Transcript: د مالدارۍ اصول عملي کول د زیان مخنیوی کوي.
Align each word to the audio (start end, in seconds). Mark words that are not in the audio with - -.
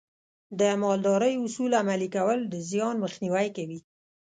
د 0.59 0.61
مالدارۍ 0.83 1.33
اصول 1.45 1.71
عملي 1.81 2.09
کول 2.15 2.39
د 2.53 2.55
زیان 2.69 2.95
مخنیوی 3.03 3.47
کوي. 3.57 3.79